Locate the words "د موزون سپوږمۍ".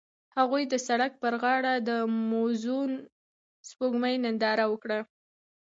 1.89-4.15